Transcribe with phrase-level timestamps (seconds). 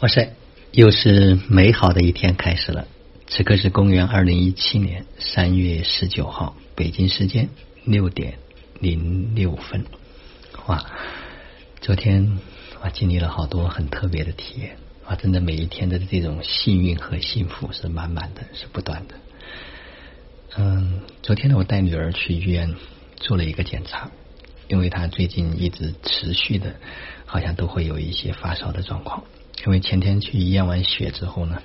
[0.00, 0.34] 哇塞，
[0.72, 2.86] 又是美好的一天开始了。
[3.28, 7.48] 此刻是公元二零一七年三月十九号，北京时间
[7.86, 8.34] 六点
[8.78, 9.86] 零六分。
[10.66, 10.84] 哇，
[11.80, 12.38] 昨天
[12.82, 15.16] 我经历了好多很特别的体验啊！
[15.16, 19.14] 真的每一天的这种幸运和幸福是满满的，是不断的。
[20.58, 22.74] 嗯，昨天呢，我带女儿去医院
[23.16, 24.10] 做了一个检查，
[24.68, 26.76] 因为她最近一直持续的，
[27.24, 29.24] 好像都会有一些发烧的状况。
[29.64, 31.62] 因为前天去验完血之后呢，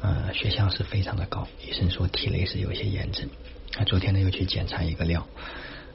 [0.00, 3.28] 呃，血象是非常的高，医生说体内是有些炎症。
[3.76, 5.26] 那昨天呢又去检查一个料，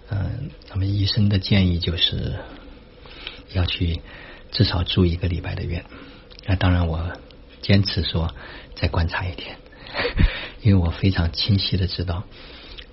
[0.09, 2.35] 嗯，那么医生的建议就是
[3.53, 4.02] 要去
[4.52, 5.84] 至少住一个礼拜的院。
[6.45, 7.12] 那当然我
[7.61, 8.34] 坚持说
[8.75, 9.58] 再观察一天，
[10.61, 12.23] 因为我非常清晰的知道，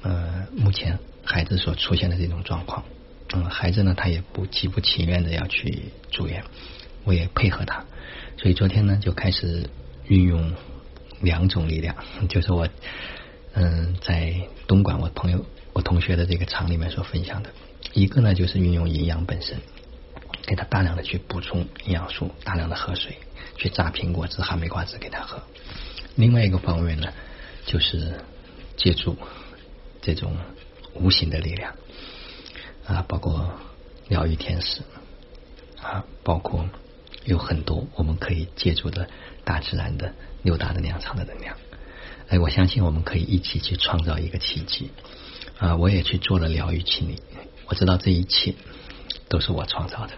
[0.03, 2.85] 呃，目前孩子所出现的这种状况，
[3.33, 6.45] 嗯，孩子呢他也不极不情愿的要去住院，
[7.05, 7.85] 我也配合他。
[8.39, 9.69] 所以昨天呢，就开始
[10.09, 10.53] 运用
[11.21, 11.97] 两种力量，
[12.29, 12.69] 就是我
[13.55, 14.35] 嗯在
[14.67, 17.51] 东莞我朋友我同学的这个厂里面所分享的，
[17.95, 19.57] 一个呢就是运用营养本身，
[20.47, 23.17] 给他大量的去补充营养素，大量的喝水，
[23.57, 25.43] 去榨苹果汁、哈密瓜汁给他喝。
[26.15, 27.13] 另外一个方面呢，
[27.65, 28.21] 就是
[28.77, 29.17] 借助
[30.03, 30.37] 这种
[30.93, 31.75] 无形的力量
[32.87, 33.51] 啊，包括
[34.09, 34.83] 疗愈天使
[35.81, 36.69] 啊，包括。
[37.27, 39.09] 有很多我们可以借助的
[39.45, 41.57] 大自然的六大能量场的能量，
[42.29, 44.91] 哎，我相信我们可以一起去创造一个奇迹
[45.59, 45.75] 啊！
[45.77, 47.21] 我也去做了疗愈清理，
[47.67, 48.55] 我知道这一切
[49.29, 50.13] 都是我创造的，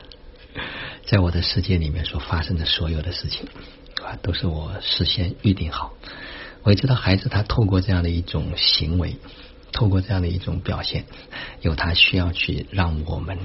[1.06, 3.48] 在我的世界里面所发生的所有的事情
[4.04, 5.94] 啊，都是我事先预定好。
[6.62, 9.16] 我也知道孩子他透过这样的一种行为，
[9.72, 11.06] 透过这样的一种表现，
[11.62, 13.38] 有他需要去让我们。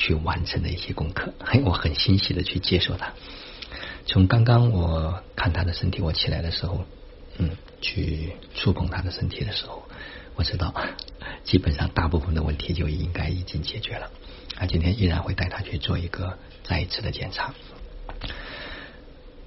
[0.00, 3.12] 去完成的一些功课，嘿，我很欣喜的去接受它。
[4.06, 6.86] 从刚刚我看他的身体，我起来的时候，
[7.36, 7.50] 嗯，
[7.82, 9.86] 去触碰他的身体的时候，
[10.36, 10.74] 我知道
[11.44, 14.10] 基本上大部分的问题就应该已经解决了。
[14.56, 17.54] 啊，今天依然会带他去做一个再一次的检查。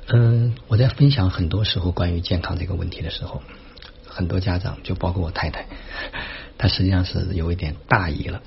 [0.07, 3.41] 嗯，我在分享很多时候关于健康这个问题的时候，
[4.05, 5.65] 很多家长就包括我太太，
[6.59, 8.43] 她实际上是有一点大意了。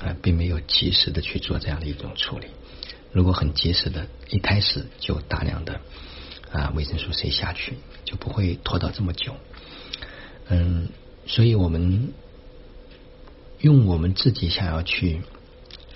[0.00, 2.46] 啊，并没有及时的去做这样的一种处理。
[3.12, 5.80] 如果很及时的，一开始就大量的
[6.50, 7.74] 啊维生素 C 下去，
[8.04, 9.36] 就不会拖到这么久。
[10.48, 10.88] 嗯，
[11.26, 12.14] 所以我们
[13.60, 15.20] 用我们自己想要去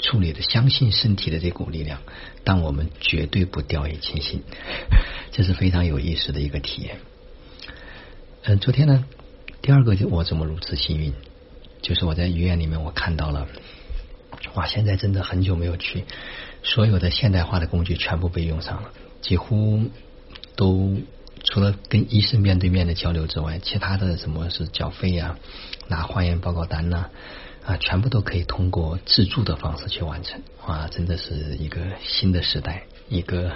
[0.00, 2.02] 处理的，相信身体的这股力量，
[2.42, 4.42] 但我们绝对不掉以轻心。
[5.32, 6.98] 这是非常有意思的一个体验。
[8.42, 9.06] 嗯，昨天呢，
[9.62, 11.14] 第二个就我怎么如此幸运，
[11.80, 13.48] 就是我在医院里面我看到了。
[14.54, 14.66] 哇！
[14.66, 16.04] 现在真的很久没有去，
[16.62, 19.82] 所有的现代化的工具全部被用上了，几乎
[20.56, 20.96] 都
[21.42, 25.36] 除了跟医生面对面的交流之外，其他的什么是缴费呀、
[25.88, 27.10] 拿化验报告单呐
[27.64, 30.40] 啊，全部都可以通过自助的方式去完成。
[30.66, 30.86] 哇！
[30.88, 33.52] 真的是一个新的时代，一个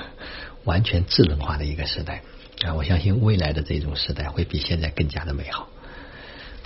[0.64, 2.22] 完全智能化的一个时代
[2.66, 2.74] 啊！
[2.74, 5.68] 我相信未来的这种时代会比现在更加的美好。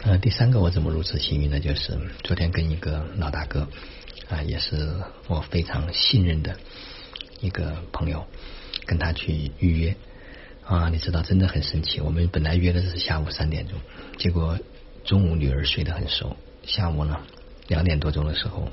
[0.05, 1.61] 呃，第三个我怎么如此幸运呢？
[1.61, 3.69] 就是昨天跟一个老大哥。
[4.29, 4.95] 啊，也是
[5.29, 6.57] 我非常信任的
[7.41, 8.27] 一个朋友，
[8.87, 9.97] 跟他去预约
[10.65, 12.01] 啊，你知道，真的很神奇。
[12.01, 13.79] 我们本来约的是下午三点钟，
[14.19, 14.59] 结果
[15.05, 17.21] 中午女儿睡得很熟，下午呢
[17.69, 18.69] 两点多钟的时候，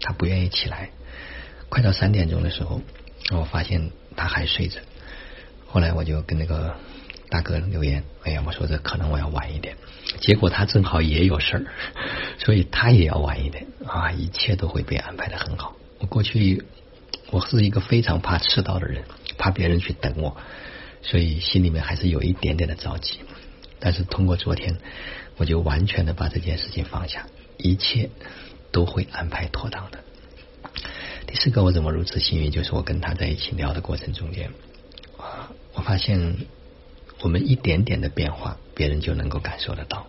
[0.00, 0.90] 她不愿意起来，
[1.68, 2.80] 快到三点钟的时候，
[3.32, 4.80] 我发现她还睡着。
[5.66, 6.76] 后来我就跟那个
[7.28, 9.76] 大哥留言，哎呀，我说这可能我要晚一点。
[10.20, 11.66] 结果他正好也有事儿，
[12.38, 14.12] 所以他也要晚一点啊！
[14.12, 15.74] 一切都会被安排的很好。
[15.98, 16.64] 我过去
[17.30, 19.02] 我是一个非常怕迟到的人，
[19.36, 20.36] 怕别人去等我，
[21.02, 23.18] 所以心里面还是有一点点的着急。
[23.80, 24.76] 但是通过昨天，
[25.36, 27.26] 我就完全的把这件事情放下，
[27.58, 28.10] 一切
[28.70, 29.98] 都会安排妥当的。
[31.26, 32.52] 第四个，我怎么如此幸运？
[32.52, 34.50] 就是我跟他在一起聊的过程中间，
[35.18, 36.36] 啊，我发现。
[37.20, 40.06] 我们一点点的变化，别人就能够感受得到。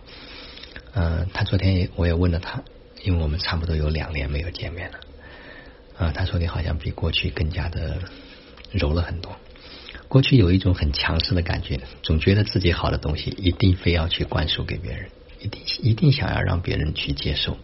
[0.94, 2.62] 嗯，他昨天也我也问了他，
[3.02, 4.98] 因为我们差不多有两年没有见面了。
[5.98, 7.98] 啊，他说你好像比过去更加的
[8.72, 9.36] 柔了很多。
[10.08, 17.58] 过去有一种很强势的感觉，总觉得自己好的东西一定非要去灌输给别人，一定一定想要让别人去接受，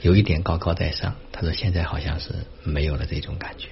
[0.00, 1.16] 有一点高高在上。
[1.30, 2.30] 他说现在好像是
[2.64, 3.68] 没有了这种感觉。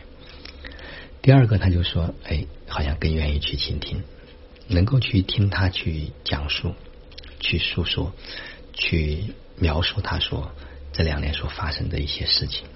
[1.20, 4.04] 第二个，他就说，哎，好像更愿意去倾听。
[4.68, 6.74] 能够去听他去讲述、
[7.40, 8.12] 去诉说、
[8.72, 10.52] 去描述他说
[10.92, 12.66] 这两年所发生的一些事情。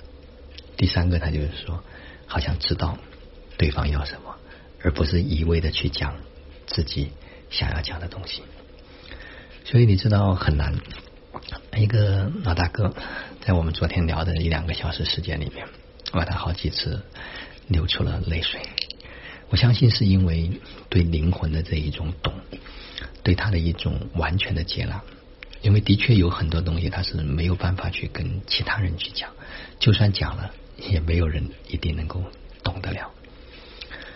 [0.77, 1.83] 第三个，他就是说，
[2.27, 2.99] 好像知道
[3.59, 4.37] 对方要什么，
[4.83, 6.17] 而不是一味的去讲
[6.67, 7.11] 自己
[7.51, 8.43] 想要讲的东西。
[9.65, 10.75] 所以你知道很难。
[11.77, 12.95] 一个老大哥
[13.41, 15.67] 在我们昨天聊的一两个小时时间里面，
[16.13, 17.03] 哇，他好几次
[17.69, 18.61] 流出了泪水。
[19.51, 20.51] 我相信是因为
[20.89, 22.33] 对灵魂的这一种懂，
[23.23, 25.03] 对他的一种完全的接纳。
[25.61, 29.31] 因为的确有很多东西他是没有办法去跟其他人去讲，
[29.79, 32.25] 就算讲了，也没有人一定能够
[32.63, 33.11] 懂得了。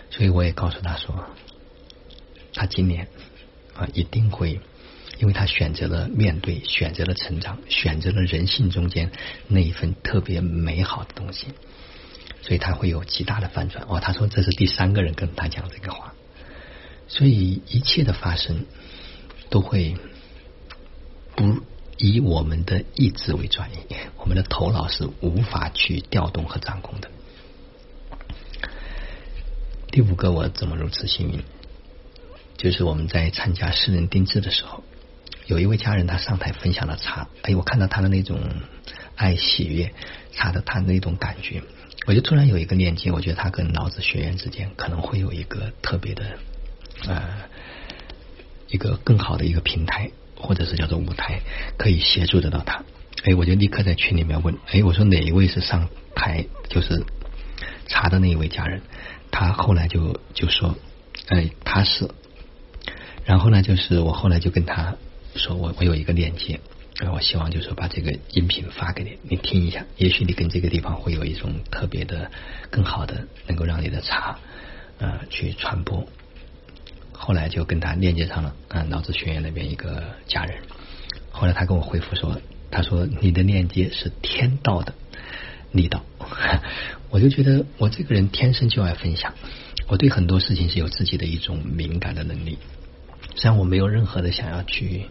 [0.09, 1.23] 所以我也告诉他说，
[2.53, 3.07] 他今年
[3.75, 4.59] 啊一定会。
[5.17, 9.09] 因为他选择了面对，选择了成长，选择了人性中间
[9.47, 11.47] 那一份特别美好的东西，
[12.45, 13.83] 所以他会有极大的反转。
[13.89, 16.13] 哦，他说这是第三个人跟他讲这个话，
[17.07, 18.67] 所以一切的发生
[19.49, 19.97] 都会
[21.35, 21.63] 不
[21.97, 27.09] 以我们的意志为转移， 我们的头脑是无法去调动和掌控的。
[29.89, 31.43] 第五个，我怎么如此幸运？
[32.57, 34.83] 就是我们在参加私人定制的时候。
[35.47, 38.39] 有一位家人，他上台分享了茶，哎，我看到他的那种
[39.15, 39.93] 爱喜悦
[40.31, 41.61] 茶的他那种感觉，
[42.05, 46.23] 我就突然有一个链接，我觉得他跟老子学员之间可能会有一个特别的
[47.07, 47.21] 呃
[48.69, 51.41] 一个更好的一个平台，或者是叫做舞台，
[51.77, 52.83] 可以协助得到他。
[53.23, 57.03] 哎，我就立刻在群里面问，哎，我说哪一位是上台就是
[57.87, 58.81] 茶的那一位家人？
[59.31, 60.75] 他后来就就说，
[61.27, 62.09] 哎，他是。
[63.25, 64.95] 然后呢，就是我后来就跟他。
[65.37, 66.61] 说我我有一个链接，
[67.11, 72.31] 我希望就是把这个音频发给你，你听一下，也许你跟这个地方会有一种特别的、
[72.69, 74.39] 更好的，能够让你的茶
[74.99, 76.07] 呃去传播。
[77.11, 80.57] 后来就跟他链接上了啊，脑子学院那边一个家人。
[81.31, 84.93] 后来他跟我回复说，他说你的链接是天道的
[85.71, 86.03] 力道，
[87.09, 89.33] 我就觉得我这个人天生就爱分享，
[89.87, 92.57] 我对很多事情是有自己的一种敏感的能力。
[93.35, 95.07] 虽然我没有任何的想要去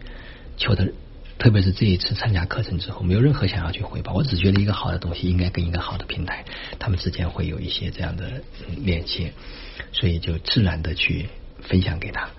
[0.57, 0.93] 求的，
[1.39, 4.13] 特别是这一次参加课程之后，没有任何想要去回报。
[4.13, 6.45] 我只觉得一个好的东西应该跟一个好的平台，
[6.79, 8.43] 他们之间会有一些这样的
[8.77, 9.33] 链接，
[9.93, 11.29] 所以就自然的去
[11.61, 12.31] 分享给他。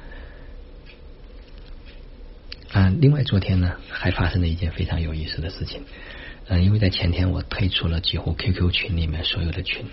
[2.73, 5.83] 嗯，另外昨天呢，还发生了一件非常有意思的事情。
[6.47, 9.85] 嗯，因为在前天我退出了几乎 QQ 群里面所有的群，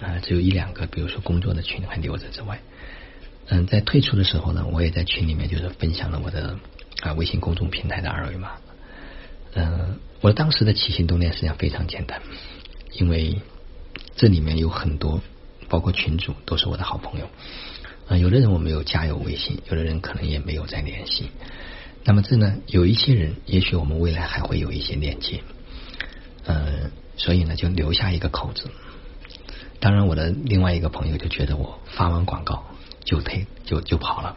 [0.00, 2.60] 啊，只有一两个，比如说工作的群还留着之外。
[3.48, 6.58] 嗯，在退出的时候呢，我也在群里面就是分享了我的
[7.00, 8.52] 啊微信公众平台的二维码。
[9.54, 12.20] 嗯，我当时的起心动念实际上非常简单，
[12.92, 13.40] 因为
[14.16, 15.20] 这里面有很多，
[15.68, 17.28] 包括群主都是我的好朋友。
[18.08, 21.30] 啊，有的人我没有加有微信，有的人可能也没有再联系。
[22.04, 25.42] 那么这呢，有一些人，也许我们未来还会有一些链接。
[26.46, 28.70] 嗯，所以呢，就留下一个口子。
[29.80, 32.64] 当然，我的另外一个朋友就觉得我发完广告。
[33.02, 34.36] 就退就就跑了，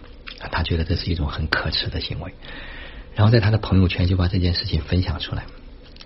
[0.52, 2.34] 他觉得这是一种很可耻的行为，
[3.16, 5.46] 然后在他的朋友圈就把这件事情分享出来。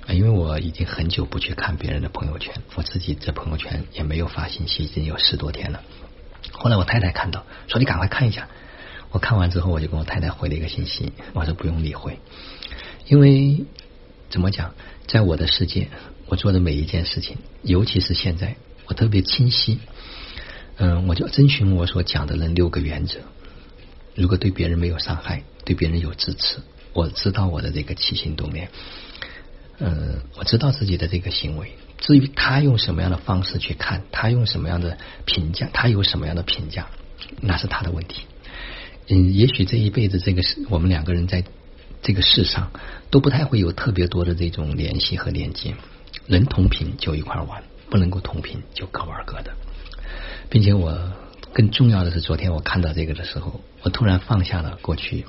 [0.09, 5.81] 因为我已经很久不去看别人的朋友圈，我自己这朋友圈也没有发信息，已经有十多天了。
[6.53, 8.47] 后来我太太看到，说你赶快看一下。
[9.11, 12.19] 我看完之后，我就跟我太太回了一个信息，我说不用理会，
[13.07, 13.65] 因为
[14.29, 14.75] 怎么讲，
[15.07, 15.89] 在我的世界，
[16.27, 18.55] 我做的每一件事情，尤其是现在，
[18.85, 19.79] 我特别清晰。
[20.77, 23.19] 嗯，我就遵循我所讲的那六个原则。
[24.17, 26.57] 如果对别人没有伤害，对别人有支持，
[26.91, 28.69] 我知道我的这个起心动念，
[29.77, 31.71] 嗯，我知道自己的这个行为。
[31.99, 36.87] 至于他用什么样的方式去看，他用什么样的评价，他有什么样的评价，
[37.41, 38.23] 那是他的问题。
[39.07, 41.43] 嗯，也许这一辈子，这个是我们两个人在
[42.01, 42.71] 这个世上
[43.09, 45.75] 都不太会有特别多的这种联系和连接。
[46.25, 49.53] 能同频就一块玩，不能够同频就各玩各的。
[50.49, 51.11] 并且我
[51.57, 55.25] 更重要的是，昨天我看到这个的时候，我突然放下了过去。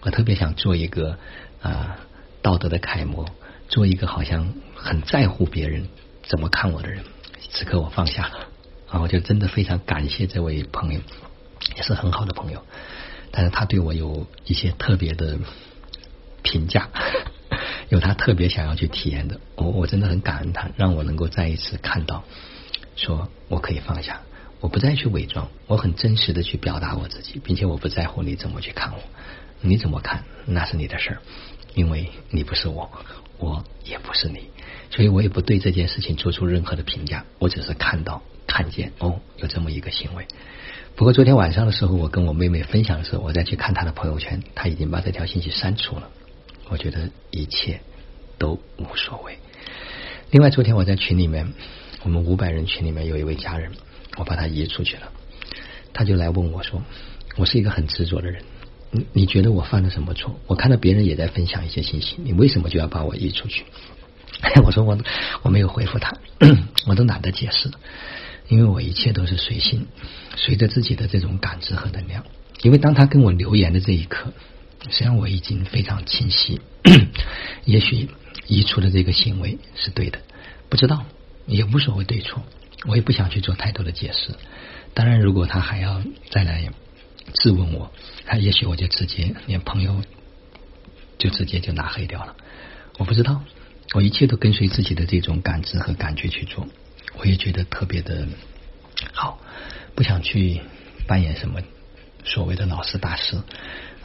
[0.00, 1.18] 我特别想做一个
[1.60, 1.98] 啊
[2.40, 3.28] 道德的楷模，
[3.68, 5.86] 做一个好像很在乎别人
[6.22, 7.04] 怎么看我的人。
[7.50, 8.48] 此刻我放下了
[8.88, 11.00] 啊，我就真的非常感谢这位朋友，
[11.76, 12.64] 也是很好的朋友。
[13.30, 15.38] 但是他对我有一些特别的
[16.42, 16.88] 评价，
[17.90, 19.38] 有他特别想要去体验的。
[19.56, 22.24] 我我真的很感恩他，让我能够再一次看到，
[22.96, 24.22] 说我可以放下。
[24.66, 28.98] 我不再去伪装，我很真实的去表达我自己，并且我不在乎你怎么去看我，
[29.60, 31.18] 你怎么看那是你的事儿，
[31.76, 32.90] 因为你不是我，
[33.38, 34.50] 我也不是你，
[34.90, 40.26] 所以我也不对这件事情做出任何的评价，我只是看到看见哦有这么一个行为。
[40.96, 46.10] 不过昨天晚上的时候，我跟我妹妹分享的时候，我再去看她的朋友圈，她已经把这条信息删除了。
[46.68, 47.78] 我觉得一切
[48.36, 49.38] 都无所谓。
[50.32, 51.54] 另外，昨天我在群里面，
[52.02, 53.70] 我们五百人群里面有一位家人。
[54.16, 55.12] 我把他移出去了，
[55.92, 56.82] 他就来问我说
[57.36, 58.42] ：“我是一个很执着的人，
[58.90, 60.38] 你你觉得我犯了什么错？
[60.46, 63.64] 我看到别人也在分享一些信息，你为什么就要把我移出去？”
[64.64, 64.98] 我说我
[65.42, 66.16] 我没有回复他，
[66.86, 67.70] 我都懒得解释，
[68.48, 69.86] 因为我一切都是随心，
[70.36, 72.24] 随着自己的这种感知和能量。
[72.62, 74.32] 因为当他跟我留言的这一刻，
[74.90, 76.60] 实际上我已经非常清晰，
[77.64, 78.08] 也许
[78.46, 80.18] 移除的这个行为是对的，
[80.68, 81.04] 不知道
[81.46, 82.42] 也无所谓对错，
[82.86, 84.34] 我也不想去做太多的解释。
[84.94, 86.68] 当然，如果他还要再来
[87.34, 87.92] 质问我，
[88.24, 90.02] 他也许我就直接连朋友
[91.18, 92.36] 就直接就拉黑掉了。
[92.98, 93.42] 我不知道。
[93.94, 96.66] 我一切都跟随自己的这种感知和感觉去做，
[97.18, 98.26] 我也觉得特别的
[99.12, 99.38] 好，
[99.94, 100.60] 不想去
[101.06, 101.60] 扮演什么
[102.24, 103.40] 所谓的老师大师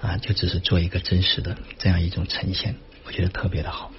[0.01, 3.91] 啊，就只是做一个真实的这样一种呈现，我觉得特别的好。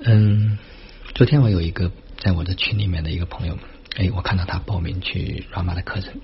[0.00, 0.58] 嗯，
[1.14, 3.58] 昨天我有一个在我的群里面的一个朋友，
[3.96, 6.14] 哎，我看到他报名去 Rama 的课程，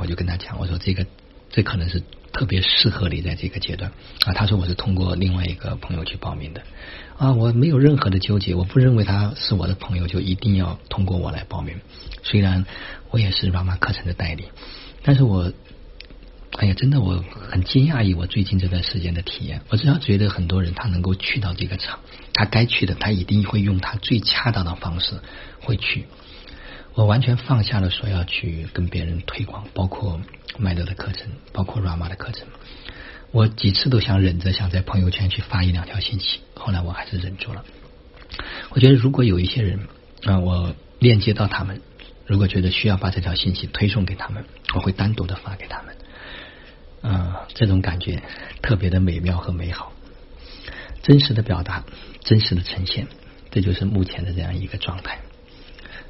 [0.00, 1.06] 我就跟他讲，我说这个
[1.50, 2.02] 这可能是。
[2.34, 3.92] 特别适合你在这个阶段
[4.26, 4.32] 啊！
[4.34, 6.62] 他说我是通过另外一个朋友去报名的
[7.16, 11.76] 啊，我没有任何的纠结，我不认为他是我的朋友就一定要通过我来报名。
[12.24, 12.66] 虽然
[13.10, 14.46] 我也是 Rama 课程的代理，
[15.04, 15.52] 但是我
[16.56, 19.60] 哎呀，真的我很惊讶于我最近这段时间的体验。
[19.70, 21.98] 我只要觉得很多人他能够去到这个场，
[22.32, 25.20] 他该去的，他一定会用他最恰当的方式
[25.60, 26.06] 会去。
[26.94, 30.20] 我完全放下了说要去跟别人推广，包括
[30.56, 32.46] 麦德的课程，包括 Rama 的课程。
[33.32, 37.64] 我几次都想忍着，想在朋友圈去发一两条信息，后来我还是忍住了。
[38.70, 39.80] 我觉得如果有一些人
[40.24, 41.82] 啊，我链接到他们，
[42.26, 44.44] 如果觉得需要把这条信息推送给他们，
[44.76, 45.96] 我会单独的发给他们。
[47.04, 48.22] 啊，这种感觉
[48.62, 49.92] 特别的美妙和美好，
[51.02, 51.84] 真实的表达，
[52.20, 53.06] 真实的呈现，
[53.50, 55.20] 这就是目前的这样一个状态。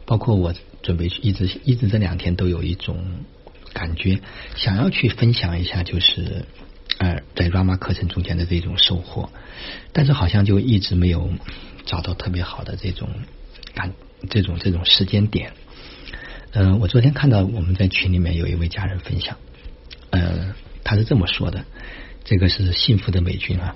[0.07, 3.25] 包括我准备去，一直一直这两天都有一种
[3.73, 4.21] 感觉，
[4.55, 6.45] 想要去分享一下，就是
[6.99, 9.31] 呃，在 Rama 课程中间的这种收获，
[9.93, 11.33] 但是好像就一直没有
[11.87, 13.09] 找到特别好的这种
[13.75, 13.93] 感，
[14.31, 15.55] 这种这种时间点。
[16.53, 19.37] 嗯，我昨天看到我们在群里面有一位家人分享，
[20.11, 21.65] 呃，他是这么说的，
[22.25, 23.75] 这个是幸福的美军啊。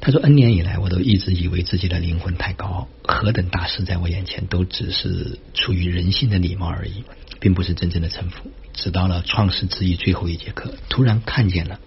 [0.00, 7.04] 他说：“N 年以来，我都一直以为自己的灵魂太高，何等大事在我眼前都只是出于人性的礼貌而已，
[7.40, 8.50] 并不是真正的臣服。
[8.72, 11.80] 直到了创世之一最后一节课，突然看见了，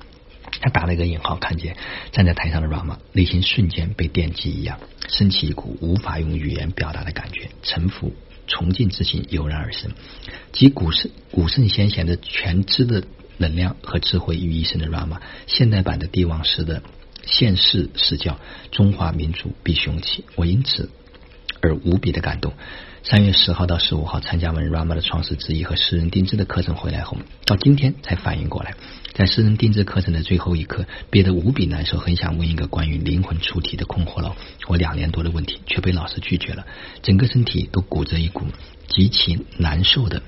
[0.60, 1.78] 他打了一个引号，看见
[2.12, 8.14] 站在台上的 Rama，内心瞬间被电击一样，升起一股无法用语言表达的感觉，臣服、
[8.48, 9.92] 崇敬之心油然而生，
[10.52, 13.04] 即古圣古圣先贤的全知的
[13.40, 15.18] 能量和智慧于一身的 Rama，
[15.48, 16.84] 现代版的帝王师的。”
[17.26, 18.40] 现世视教，
[18.72, 20.26] 中华民族必雄起。
[20.36, 20.90] 我因此
[21.62, 22.54] 而无比的感动。
[23.04, 28.74] 三月十号到十五号参加完 Rama 的创始之一和私人定制的课程回来后，到今天才反应过来，
[29.14, 34.36] 在私人定制课程的最后一刻，憋得无比难受，很想问一个关于灵魂出体的困惑了。
[34.68, 36.66] 我两年多的问题，却被老师拒绝了，
[37.04, 38.48] 整个身体都鼓着一股
[38.88, 40.24] 极其难受的。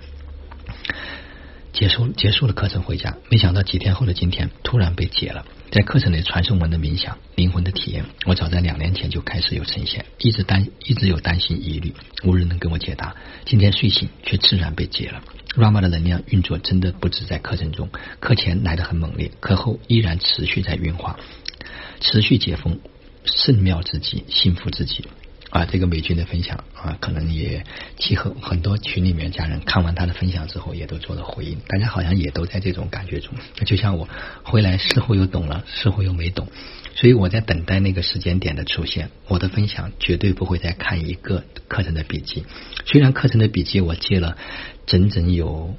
[1.74, 5.46] 结束结束了课程回家，没想到几天后的今天突然被解了。
[5.72, 11.94] 在课程里传送文的冥想，灵魂的体验，我早在两年前就开始有呈现，一直担一直有担心疑虑，
[12.26, 13.16] 无人能给我解答。
[13.46, 15.24] 今天睡醒却自然被解了。
[15.56, 21.18] Rama 的能量运作真的不止在课程中，课前来的很猛烈，课后依然持续在运化，
[22.02, 22.80] 持续解封，
[23.24, 25.06] 圣妙之极，幸福之极。
[25.52, 27.66] 啊，这个美军的分享啊，可能也
[27.98, 31.60] 契合很多群里面家人看完他的分享之后，也都做了回应。
[31.68, 33.34] 大家好像也都在这种感觉中，
[33.66, 34.08] 就像我
[34.44, 36.48] 回来似乎又懂了，似乎又没懂。
[36.96, 39.10] 所以我在等待那个时间点的出现。
[39.28, 42.46] 我的分享绝对不会再看一个课程的笔记，
[42.86, 44.38] 虽然课程的笔记我借了
[44.86, 45.76] 整整有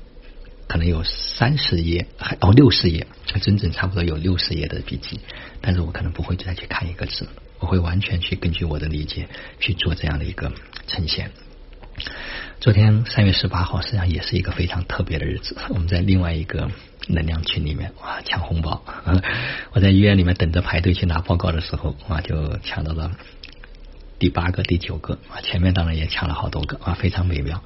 [0.67, 3.07] 可能有三十页，还哦六十页，
[3.41, 5.21] 整整差不多有六十页的笔记，
[5.63, 7.27] 但是我可能不会再去看一个字。
[7.63, 9.29] 我会完全去根据我的理解
[9.61, 10.53] 去做这样的一个
[10.89, 11.31] 呈现。
[12.61, 16.69] 昨天三月十八号实际上也是一个非常特别的日子，我们在另外一个
[17.07, 18.83] 能量群里面哇抢红包，
[19.73, 23.13] 我在医院里面等着排队去拿报告的时候啊就抢到了
[24.19, 27.63] 第八个第九个啊前面当然也抢了好多个啊非常美妙。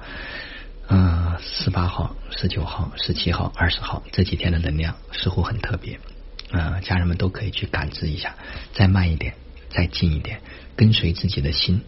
[0.89, 5.99] 嗯，十八号、十九号、十七号、二十号这几天的能量似乎很特别，
[6.51, 8.35] 嗯，家人们都可以去感知一下，
[8.73, 9.33] 再慢一点。
[9.69, 10.41] 再近一点，
[10.75, 11.81] 跟随自己的心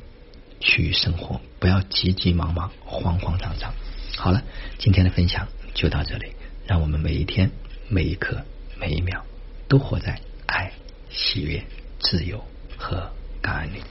[0.59, 3.73] 去生活，不要急急忙忙、慌慌张张。
[4.17, 4.43] 好了，
[4.77, 6.33] 今天的分享就到这里，
[6.67, 7.51] 让我们每一天、
[7.87, 8.43] 每一刻、
[8.79, 9.25] 每一秒
[9.67, 10.71] 都活在爱、
[11.09, 11.63] 喜悦、
[11.99, 12.43] 自由
[12.77, 13.81] 和感恩里。